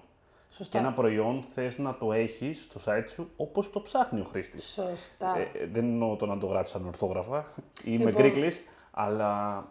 [0.51, 0.79] Σωστά.
[0.79, 4.65] Και ένα προϊόν θες να το έχεις στο site σου όπως το ψάχνει ο χρήστης.
[4.65, 5.39] Σωστά.
[5.39, 7.45] Ε, ε, δεν εννοώ το να το γράψεις ανορθόγραφα
[7.85, 8.13] ή με Λοιπόν.
[8.13, 9.65] γκρίκλεις, αλλά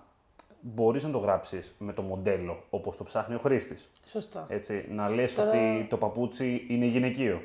[0.61, 3.89] μπορείς να το γράψεις με το μοντέλο όπως το ψάχνει ο χρήστης.
[4.05, 4.45] Σωστά.
[4.49, 7.41] Έτσι, να λες Τώρα- ότι το παπούτσι είναι γυναικείο.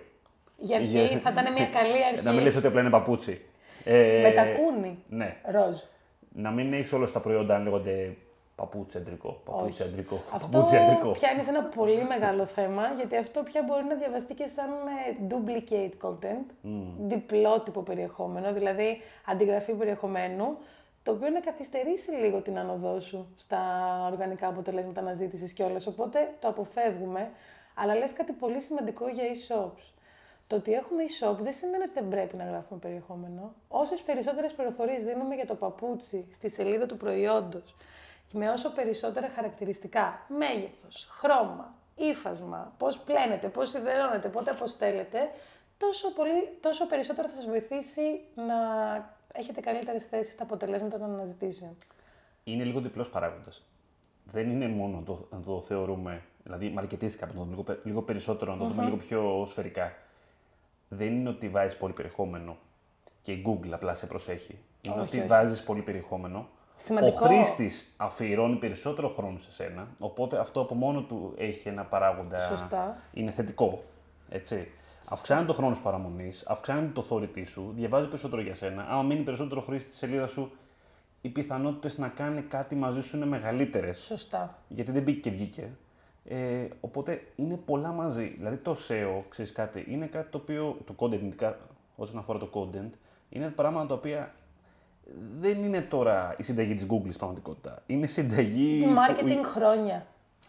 [0.58, 2.24] Για αρχή Για- θα ήταν μια καλή αρχή.
[2.24, 3.44] Να μην λες ότι απλά είναι παπούτσι.
[3.84, 4.98] Ε, Με τακούνι.
[5.08, 5.36] Ναι.
[5.50, 5.80] Ροζ.
[6.32, 8.16] Να μην έχεις όλα τα προϊόντα να λέγονται
[8.54, 11.10] παπούτσεντρικό, παπούτσεντρικό, Αυτό παπούτσεντρικό.
[11.10, 16.06] πιάνει ένα πολύ μεγάλο θέμα, γιατί αυτό πια μπορεί να διαβαστεί και σαν ε, duplicate
[16.08, 16.44] content,
[16.98, 20.56] διπλότυπο περιεχόμενο, δηλαδή αντιγραφή περιεχομένου,
[21.02, 23.60] το οποίο να καθυστερήσει λίγο την άνοδό σου στα
[24.12, 27.30] οργανικά αποτελέσματα αναζήτησης κιόλας, οπότε το αποφεύγουμε,
[27.74, 29.92] αλλά λες κάτι πολύ σημαντικό για e-shops.
[30.46, 33.54] Το ότι έχουμε e-shop δεν σημαίνει ότι δεν πρέπει να γράφουμε περιεχόμενο.
[33.68, 37.74] Όσες περισσότερες πληροφορίες δίνουμε για το παπούτσι στη σελίδα του προϊόντος
[38.28, 45.30] και με όσο περισσότερα χαρακτηριστικά, μέγεθος, χρώμα, ύφασμα, πώς πλένεται, πώς σιδερώνεται, πότε αποστέλλεται,
[45.78, 48.54] τόσο, πολύ, τόσο περισσότερο θα σας βοηθήσει να
[49.32, 51.76] έχετε καλύτερες θέσεις στα αποτελέσματα των αναζητήσεων.
[52.44, 53.62] Είναι λίγο διπλός παράγοντας.
[54.32, 58.02] Δεν είναι μόνο το, να το θεωρούμε, δηλαδή μαρκετίστηκα, να το δούμε λίγο, πε- λίγο
[58.02, 59.92] περισσότερο, να το δούμε λίγο πιο σφαιρικά.
[60.88, 62.56] Δεν είναι ότι βάζεις πολύ περιεχόμενο
[63.22, 64.58] και η Google απλά σε προσέχει.
[64.82, 65.26] Είναι Όχι, ότι όχι.
[65.26, 66.48] βάζεις πολύ περιεχόμενο.
[66.76, 67.16] Σημαντικό.
[67.24, 72.38] Ο χρήστης αφιερώνει περισσότερο χρόνο σε σένα, οπότε αυτό από μόνο του έχει ένα παράγοντα.
[72.38, 72.98] Σωστά.
[73.12, 73.84] Είναι θετικό.
[74.28, 74.68] Έτσι.
[75.08, 78.86] Αυξάνει το χρόνο παραμονής, αυξάνει το θόρυτή σου, διαβάζει περισσότερο για σένα.
[78.88, 80.52] Άμα μείνει περισσότερο χρήστη στη σελίδα σου,
[81.20, 83.98] οι πιθανότητες να κάνει κάτι μαζί σου είναι μεγαλύτερες.
[83.98, 84.58] Σωστά.
[84.68, 85.70] Γιατί δεν μπήκε και βγήκε.
[86.28, 88.34] Ε, οπότε είναι πολλά μαζί.
[88.36, 90.76] Δηλαδή το SEO, ξέρεις κάτι, είναι κάτι το οποίο.
[90.84, 91.58] Το content, ειδικά
[91.96, 92.90] όσον αφορά το content,
[93.28, 94.34] είναι πράγματα τα οποία
[95.38, 97.82] δεν είναι τώρα η συνταγή της Google στην πραγματικότητα.
[97.86, 98.82] Είναι συνταγή.
[98.84, 100.06] που- Marketing χρόνια.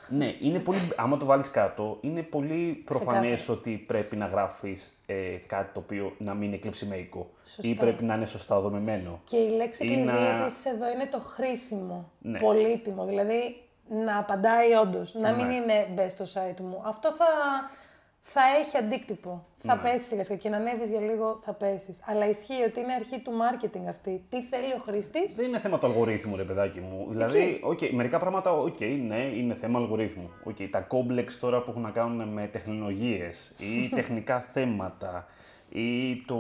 [0.10, 3.60] ναι, είναι πολύ, άμα το βάλεις κάτω, είναι πολύ προφανές Ξεκάθαρα.
[3.60, 5.14] ότι πρέπει να γράφεις ε,
[5.48, 7.68] κάτι το οποίο να μην είναι κλεψιμέικο Σωστά.
[7.68, 9.20] ή πρέπει να είναι σωστά δομημένο.
[9.24, 12.40] Και η λέξη Ή κλειδί να- επίσης εδώ είναι το χρήσιμο, Ναι.
[12.40, 13.06] πολύτιμο.
[13.06, 15.54] Δηλαδή να απαντάει όντως, να μην Ναι.
[15.54, 16.82] είναι μπες στο site μου.
[16.86, 17.26] Αυτό θα,
[18.22, 19.46] θα έχει αντίκτυπο.
[19.58, 19.82] Θα Ναι.
[19.82, 22.00] πέσεις σιγά σιγά και να ανέβεις για λίγο θα πέσεις.
[22.06, 24.26] Αλλά ισχύει ότι είναι αρχή του marketing αυτή.
[24.30, 27.06] Τι θέλει ο χρήστης; Δεν είναι θέμα του αλγορίθμου, ρε παιδάκι μου.
[27.10, 30.30] Δηλαδή, okay, μερικά πράγματα, οκ, ναι, είναι θέμα αλγορίθμου.
[30.50, 35.26] Okay, τα κόμπλεξ τώρα που έχουν να κάνουν με τεχνολογίες ή τεχνικά θέματα
[35.70, 36.38] ή το.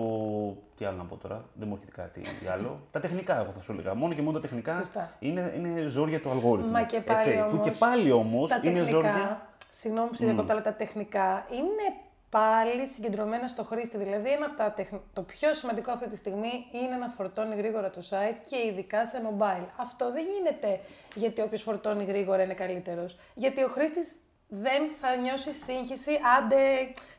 [0.77, 2.79] Τι άλλο να πω τώρα, δεν μου έρχεται κάτι άλλο.
[2.91, 3.93] τα τεχνικά, εγώ θα σου έλεγα.
[3.93, 5.11] Μόνο και μόνο τα τεχνικά Σωστά.
[5.19, 6.71] είναι, είναι ζόρια του αλγόριθμου.
[6.71, 9.11] Μα και πάλι έτσι, Που όμως, και πάλι όμως τα είναι ζόρια.
[9.11, 11.95] τεχνικά, συγγνώμη που σε διακόπτω, αλλά τα τεχνικά είναι
[12.29, 13.97] πάλι συγκεντρωμένα στο χρήστη.
[13.97, 17.89] Δηλαδή, ένα από τα τεχ- το πιο σημαντικό αυτή τη στιγμή είναι να φορτώνει γρήγορα
[17.89, 19.65] το site και ειδικά σε mobile.
[19.75, 20.79] Αυτό δεν γίνεται
[21.15, 23.17] γιατί όποιος φορτώνει γρήγορα είναι καλύτερος.
[23.33, 24.07] Γιατί ο χρήστης
[24.47, 26.57] δεν θα νιώσει σύγχυση, άντε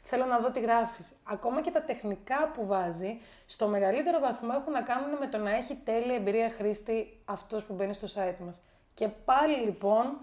[0.03, 1.13] θέλω να δω τι γράφεις.
[1.25, 5.57] Ακόμα και τα τεχνικά που βάζει, στο μεγαλύτερο βαθμό έχουν να κάνουν με το να
[5.57, 8.61] έχει τέλεια εμπειρία χρήστη αυτός που μπαίνει στο site μας.
[8.95, 10.19] Και πάλι λοιπόν,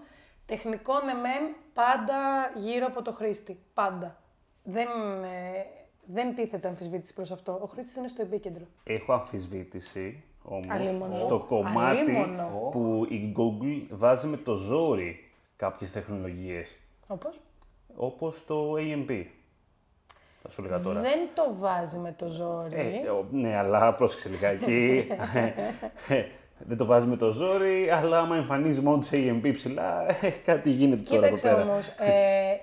[0.46, 3.58] τεχνικό ναι μεν, πάντα γύρω από το χρήστη.
[3.74, 4.20] Πάντα.
[4.62, 4.88] Δεν,
[5.24, 5.66] ε,
[6.06, 7.58] δεν τίθεται αμφισβήτηση προς αυτό.
[7.62, 8.64] Ο χρήστης είναι στο επίκεντρο.
[8.84, 10.24] Έχω αμφισβήτηση
[10.68, 11.04] Αλίμονο.
[11.04, 12.68] όμως στο κομμάτι Αλίμονο.
[12.72, 16.76] που η Google βάζει με το ζόρι κάποιες τεχνολογίες.
[17.06, 17.40] Όπως;
[17.96, 19.24] Όπως το AMP.
[20.42, 21.00] Θα σου έλεγα τώρα.
[21.00, 22.74] Δεν το βάζει με το ζόρι.
[23.04, 25.06] Ε, ο- ναι, αλλά πρόσεξε λιγάκι.
[26.08, 26.22] Ε,
[26.58, 30.70] Δεν το βάζει με το ζόρι, αλλά άμα εμφανίζει μόνο του AMP ψηλά, ε, κάτι
[30.70, 31.62] γίνεται τώρα εδώ Κοίταξε πέρα.
[31.70, 32.60] όμως, ε,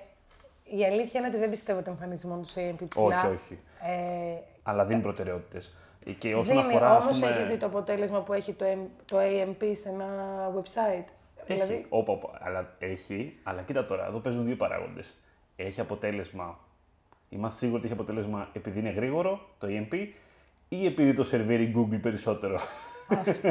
[0.76, 3.04] η αλήθεια είναι ότι δεν πιστεύω ότι εμφανίζει μόνο τους AMP ψηλά.
[3.06, 3.58] Όχι, όχι.
[3.82, 5.74] Ε, Αλλά δίνει προτεραιότητες.
[6.18, 6.90] Και όσον δίνει, αφορά.
[6.96, 10.06] όμως ας πούμε, έχεις δει το αποτέλεσμα που έχει το, M- το AMP σε ένα
[10.58, 11.04] website;
[11.46, 15.14] Έχει, Δηλαδή, όπα, όπα, αλλά έχει, αλλά κοίτα τώρα, εδώ παίζουν δύο παράγοντες.
[15.56, 16.58] Έχει αποτέλεσμα,
[17.28, 20.06] είμαστε σίγουροι ότι έχει αποτέλεσμα επειδή είναι γρήγορο, το EMP,
[20.68, 22.54] ή επειδή το σερβίρει Google περισσότερο.
[23.08, 23.48] αυτό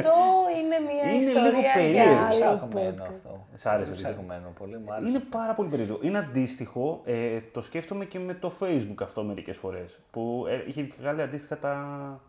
[0.58, 2.14] είναι μια Είναι ιστορία λίγο για περίεργο.
[2.14, 3.08] άλλο Ψαχμένο podcast.
[3.14, 3.46] αυτό.
[3.54, 4.14] Σ' άρεσε, Πολύ δηλαδή.
[4.16, 5.10] Ψαχμένο, πολύ μου άρεσε.
[5.10, 5.98] είναι πάρα πολύ περίεργο.
[6.02, 9.98] Είναι αντίστοιχο, ε, το σκέφτομαι και με το Facebook αυτό μερικές φορές.
[10.10, 12.20] Που ε, είχε βγάλει αντίστοιχα τα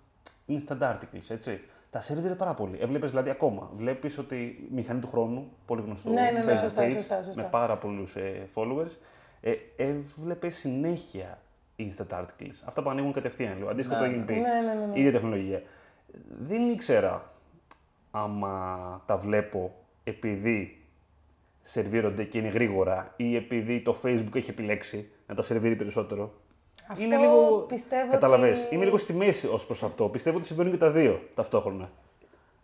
[0.47, 1.61] instant articles, έτσι.
[1.95, 2.77] Τα σερβίρε πάρα πολύ.
[2.81, 3.69] Έβλεπες δηλαδή ακόμα.
[3.75, 7.41] Βλέπεις ότι μηχανή του χρόνου, πολύ γνωστό Ναι, ναι, ναι, Facebook σωστά, page, σωστά, σωστά.
[7.41, 8.97] με πάρα πολλούς ε, followers.
[9.41, 11.41] Ε, έβλεπες συνέχεια
[11.77, 12.61] instant articles.
[12.65, 13.69] Αυτά που ανοίγουν κατευθείαν λίγο.
[13.69, 14.23] Αντίστοιχο Ναι, το ναι.
[14.23, 14.27] AMP.
[14.27, 14.99] Ναι, ναι, ναι, ναι.
[14.99, 15.61] Ίδια τεχνολογία.
[16.39, 17.33] Δεν ήξερα
[18.11, 20.83] άμα τα βλέπω επειδή
[21.61, 26.33] σερβίρονται και είναι γρήγορα ή επειδή το Facebook έχει επιλέξει να τα σερβίρει περισσότερο.
[26.89, 27.65] Αυτό είναι λίγο.
[27.67, 28.63] πιστεύω Καταλαβες.
[28.63, 30.07] ότι- Είμαι λίγο στη μέση ως προς αυτό.
[30.09, 31.89] Πιστεύω ότι συμβαίνουν και τα δύο ταυτόχρονα.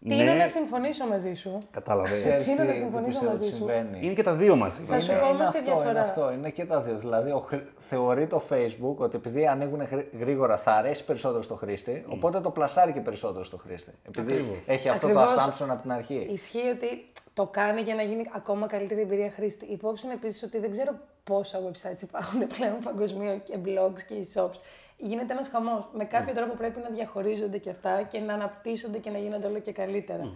[0.07, 2.19] Τι είναι να συμφωνήσω μαζί σου; Κατάλαβες.
[2.19, 3.99] Ξέρεις είναι να τι- τι συμφωνήσω πιστεύω μαζί ότι σου; συμβαίνει.
[4.01, 4.75] Είναι και τα δύο μαζί.
[4.75, 5.19] Θα σου βασικά.
[5.19, 6.01] πω Είναι όμως τη αυτό, είναι διαφορά.
[6.01, 6.97] αυτό, είναι και τα δύο.
[6.97, 11.55] Δηλαδή, ο, χρ- θεωρεί το Facebook ότι επειδή ανοίγουν γρή- γρήγορα θα αρέσει περισσότερο στο
[11.55, 13.91] χρήστη, οπότε το πλασάρει και περισσότερο στο χρήστη.
[14.07, 15.33] Επειδή έχει αυτό Ακριβώς.
[15.33, 16.27] το assumption από την αρχή.
[16.31, 19.65] Ισχύει ότι το κάνει για να γίνει ακόμα καλύτερη εμπειρία χρήστη.
[19.65, 20.91] Υπόψη είναι επίσης ότι δεν ξέρω
[21.23, 24.59] πόσα websites υπάρχουν πλέον παγκοσμίω και blogs και e-shops.
[24.97, 25.89] Γίνεται ένας χαμός.
[25.93, 29.59] Με κάποιο τρόπο πρέπει να διαχωρίζονται και αυτά και να αναπτύσσονται και να γίνονται όλο
[29.59, 30.33] και καλύτερα.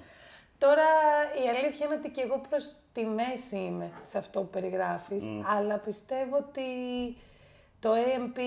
[0.57, 0.83] Τώρα
[1.45, 5.23] η αλήθεια είναι ότι και εγώ προς τη μέση είμαι σε αυτό που περιγράφεις,
[5.57, 6.63] αλλά πιστεύω ότι
[7.79, 8.39] το AMP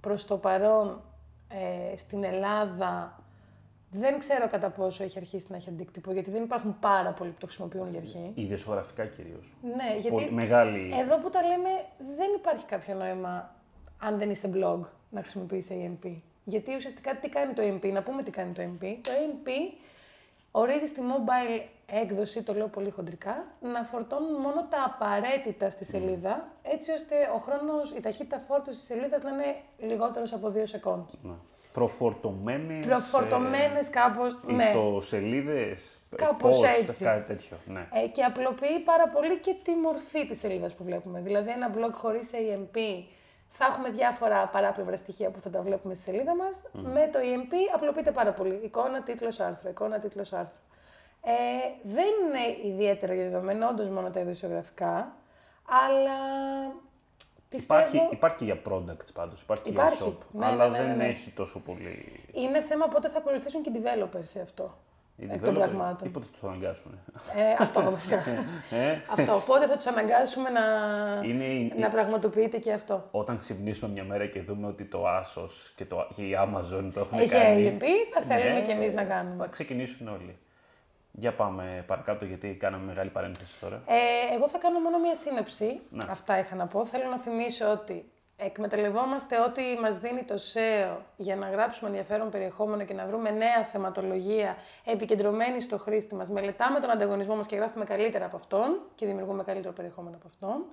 [0.00, 1.02] προς το παρόν
[1.48, 3.19] ε, στην Ελλάδα
[3.90, 7.36] δεν ξέρω κατά πόσο έχει αρχίσει να έχει αντίκτυπο, γιατί δεν υπάρχουν πάρα πολλοί που
[7.38, 8.32] το χρησιμοποιούν για αρχή.
[8.34, 9.54] Ιδιοσιογραφικά κυρίως.
[9.62, 10.94] Ναι, γιατί Πολύ μεγάλη.
[11.00, 11.68] εδώ που τα λέμε
[12.16, 13.54] δεν υπάρχει κάποιο νόημα
[13.98, 16.10] αν δεν είσαι blog να χρησιμοποιείς AMP.
[16.44, 18.96] Γιατί ουσιαστικά τι κάνει το AMP, να πούμε τι κάνει το AMP.
[19.02, 19.48] Το AMP
[20.50, 26.48] ορίζει στη mobile έκδοση, το λέω πολύ χοντρικά, να φορτώνουν μόνο τα απαραίτητα στη σελίδα,
[26.62, 31.18] έτσι ώστε ο χρόνος, η ταχύτητα φόρτωσης της σελίδας να είναι λιγότερος από 2 seconds.
[31.22, 31.34] Ναι.
[31.72, 32.86] Προφορτωμένες.
[32.86, 34.62] Προφορτωμένες κάπως, ναι.
[34.62, 35.76] Ιστοσελίδε.
[36.16, 37.04] Κάπως post, έτσι.
[37.04, 37.56] Κάτι τέτοιο.
[37.66, 37.88] Ναι.
[37.92, 41.20] Ε, και απλοποιεί πάρα πολύ και τη μορφή της σελίδας που βλέπουμε.
[41.20, 42.78] Δηλαδή ένα blog χωρίς AMP
[43.48, 46.62] θα έχουμε διάφορα παράπλευρα στοιχεία που θα τα βλέπουμε στη σελίδα μας.
[46.72, 48.60] Με το AMP απλοποιείται πάρα πολύ.
[48.64, 50.60] Εικόνα, τίτλος, άρθρο, εικόνα, τίτλος, άρθρο.
[51.22, 51.32] Ε,
[51.82, 55.12] δεν είναι ιδιαίτερα διαδεδομένο, όντως μόνο τα ειδοσιογραφικά,
[55.86, 56.18] αλλά
[57.50, 57.80] πιστεύω...
[57.80, 60.02] Υπάρχει, υπάρχει και για products πάντως, υπάρχει, και Υπάρχει.
[60.02, 61.06] για shop, Ναι, αλλά ναι, ναι, δεν ναι.
[61.06, 62.20] έχει τόσο πολύ...
[62.32, 64.78] Είναι θέμα πότε θα ακολουθήσουν και οι developers σε αυτό.
[65.16, 66.08] Οι εκ των developer, πραγμάτων.
[66.08, 66.98] Ή πότε θα τους αναγκάσουν.
[67.36, 68.16] Ε, αυτό βασικά.
[68.70, 69.42] Ε, αυτό.
[69.46, 70.60] Πότε θα τους αναγκάσουμε να,
[71.28, 73.08] Είναι η- να πραγματοποιείται και αυτό.
[73.10, 77.00] Όταν ξυπνήσουμε μια μέρα και δούμε ότι το Asos και, το, και η Amazon το
[77.00, 77.76] έχουν Έχει κάνει...
[77.80, 77.84] AMP,
[78.14, 79.44] θα θέλουμε ναι, και εμείς να κάνουμε.
[79.44, 80.36] Θα ξεκινήσουν όλοι.
[81.12, 83.82] Για πάμε παρακάτω γιατί κάναμε μεγάλη παρένθεση τώρα.
[83.86, 85.80] Ε, εγώ θα κάνω μόνο μία σύνοψη.
[85.90, 86.04] Ναι.
[86.10, 86.86] Αυτά είχα να πω.
[86.86, 92.84] Θέλω να θυμίσω ότι εκμεταλλευόμαστε ό,τι μας δίνει το SEO για να γράψουμε ενδιαφέρον περιεχόμενο
[92.84, 96.30] και να βρούμε νέα θεματολογία επικεντρωμένη στο χρήστη μας.
[96.30, 100.64] Μελετάμε τον ανταγωνισμό μας και γράφουμε καλύτερα από αυτόν και δημιουργούμε καλύτερο περιεχόμενο από αυτόν.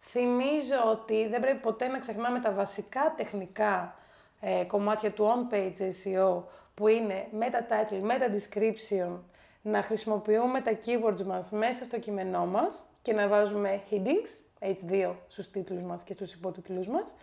[0.00, 3.94] Θυμίζω ότι δεν πρέπει ποτέ να ξεχνάμε τα βασικά τεχνικά
[4.40, 6.42] ε, κομμάτια του on-page SEO
[6.74, 9.18] που είναι meta title, meta description,
[9.66, 15.50] να χρησιμοποιούμε τα keywords μας μέσα στο κείμενό μας και να βάζουμε headings, H2 στους
[15.50, 17.14] τίτλους μας και στους υπότιτλους μας.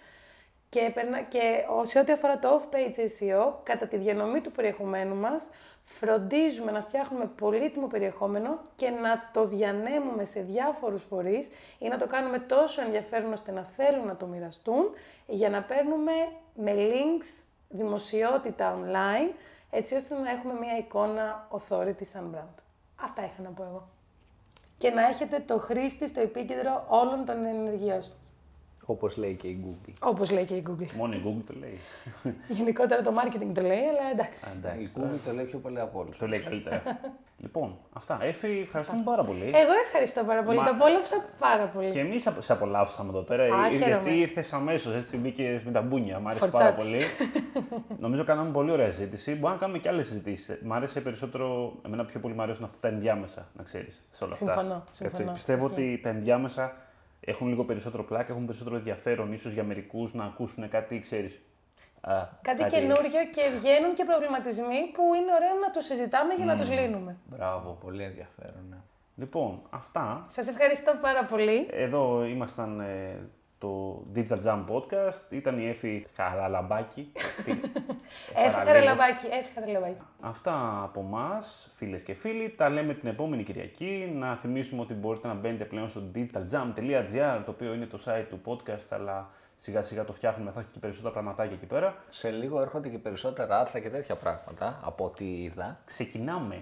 [0.70, 5.16] Και, περνα- και ο- σε ό,τι αφορά το off-page SEO, κατά τη διανομή του περιεχομένου
[5.16, 5.48] μας,
[5.84, 11.50] φροντίζουμε να φτιάχνουμε πολύτιμο περιεχόμενο και να το διανέμουμε σε διάφορους φορείς
[11.80, 14.90] ή να το κάνουμε τόσο ενδιαφέρον ώστε να θέλουν να το μοιραστούν,
[15.28, 16.12] για να παίρνουμε
[16.56, 19.32] με links δημοσιότητα online,
[19.72, 22.62] έτσι ώστε να έχουμε μια εικόνα authority σαν brand.
[22.96, 23.90] Αυτά είχα να πω εγώ.
[24.78, 28.34] Και να έχετε το χρήστη στο επίκεντρο όλων των ενεργειών σας.
[28.86, 29.94] Όπως λέει και η Google.
[30.00, 30.92] Όπως λέει και η Google.
[30.96, 31.78] Μόνο η Google το λέει.
[32.58, 34.46] Γενικότερα το marketing το λέει, αλλά εντάξει.
[34.50, 36.18] Α, εντάξει, Η Google το λέει πιο πολύ από όλους.
[36.18, 36.82] το λέει καλύτερα.
[37.44, 38.18] λοιπόν, αυτά.
[38.22, 39.44] Έφη, ευχαριστούμε πάρα πολύ.
[39.44, 40.58] Εγώ ευχαριστώ πάρα πολύ.
[40.58, 41.90] Μα- Το απόλαυσα πάρα πολύ.
[41.90, 43.44] Και εμείς σε απολαύσαμε εδώ πέρα.
[43.44, 43.86] Α, ε, χαίρομαι.
[43.86, 46.20] γιατί ήρθες αμέσως, έτσι μπήκες με τα μπούνια.
[46.20, 46.64] Μ' άρεσε Φορτσάτη.
[46.64, 47.02] πάρα πολύ.
[48.06, 49.32] Νομίζω κάναμε πολύ ωραία συζήτηση.
[49.32, 50.58] Μπορούμε να κάνουμε και άλλες συζητήσεις.
[50.64, 54.02] Μ' άρεσε περισσότερο, εμένα πιο πολύ μου αρέσουν αυτά τα ενδιάμεσα, να ξέρεις.
[54.10, 54.46] Σε όλα αυτά.
[54.52, 55.32] Συμφωνώ, συμφωνώ.
[55.32, 55.82] πιστεύω Ισχύει.
[55.82, 56.74] ότι τα ενδιάμεσα
[57.22, 61.42] έχουν λίγο περισσότερο πλάκα, έχουν περισσότερο ενδιαφέρον ίσως για μερικούς να ακούσουν κάτι, ξέρεις.
[62.42, 66.70] Κάτι καινούριο και βγαίνουν και προβληματισμοί που είναι ωραίο να τους συζητάμε για να τους
[66.70, 67.18] λύνουμε.
[67.26, 67.78] Μπράβο.
[67.82, 68.66] Πολύ ενδιαφέρον.
[68.70, 68.78] Ναι.
[69.16, 70.26] Λοιπόν, αυτά.
[70.28, 71.68] Σας ευχαριστώ πάρα πολύ.
[71.72, 73.30] Εδώ ήμασταν ε,
[73.62, 75.22] το Digital Jam Podcast.
[75.30, 77.12] Ήταν η Εφη Χαραλαμπάκη.
[77.46, 77.62] Τι- Έφη
[78.36, 78.66] παραλίγο.
[78.66, 80.02] Χαρελαμπάκη, Έφη Χαρελαμπάκη.
[80.20, 81.40] Αυτά από εμά,
[81.76, 82.50] φίλες και φίλοι.
[82.50, 84.12] Τα λέμε την επόμενη Κυριακή.
[84.16, 88.42] Να θυμίσουμε ότι μπορείτε να μπαίνετε πλέον στο digitaljam.gr, το οποίο είναι το site του
[88.46, 90.52] podcast, αλλά σιγά σιγά το φτιάχνουμε.
[90.52, 91.96] Θα έχει και περισσότερα πραγματάκια εκεί πέρα.
[92.10, 95.80] Σε λίγο έρχονται και περισσότερα άρθρα και τέτοια πράγματα από ό,τι είδα.
[95.86, 96.62] Ξεκινάμε.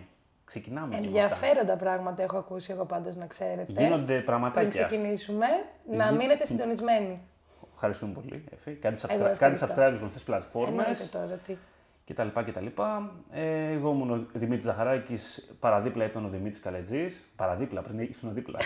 [0.50, 1.36] Ξεκινάμε και με αυτά.
[1.36, 3.66] Ενδιαφέροντα πράγματα έχω ακούσει εγώ πάντως να ξέρετε.
[3.68, 4.70] Γίνονται Πριν πραγματάκια.
[4.86, 5.46] ξεκινήσουμε,
[5.92, 7.22] να Γι- μείνετε συντονισμένοι.
[7.74, 8.72] Ευχαριστούμε πολύ, Εφη.
[8.74, 9.66] Κάντε Εγώ subscribe, κάντε ευχαριστώ.
[9.66, 11.10] subscribe στις γνωστές Εννοείται πλατφόρμες.
[11.10, 11.56] τώρα τι.
[12.06, 13.12] και τα λοιπά και τα λοιπά.
[13.32, 17.24] Ε, εγώ ήμουν ο Δημήτρης Ζαχαράκης, παραδίπλα ήταν ο Δημήτρης Καλετζής.
[17.36, 18.60] Παραδίπλα, πριν ήσουν δίπλα.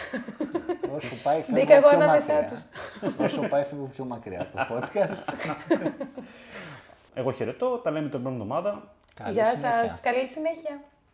[0.96, 2.50] Όσο πάει φεύγω Μπήκα εγώ πιο ανάμεσά μακριά.
[2.50, 2.62] τους.
[3.26, 5.34] Όσο πάει φεύγω πιο μακριά από το podcast.
[7.14, 8.94] εγώ χαιρετώ, τα λέμε την επόμενη εβδομάδα.
[9.14, 9.88] Καλή Γεια συνέχεια.
[9.88, 10.00] σας.
[10.02, 10.82] Καλή συνέχεια.